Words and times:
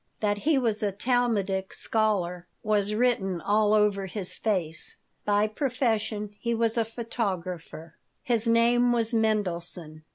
That 0.19 0.39
he 0.39 0.57
was 0.57 0.81
a 0.81 0.91
Talmudic 0.91 1.73
scholar 1.75 2.47
was 2.63 2.95
written 2.95 3.39
all 3.39 3.71
over 3.71 4.07
his 4.07 4.33
face. 4.33 4.95
By 5.25 5.45
profession 5.47 6.33
he 6.39 6.55
was 6.55 6.75
a 6.75 6.83
photographer. 6.85 7.97
His 8.23 8.47
name 8.47 8.93
was 8.93 9.13
Mendelson. 9.13 10.01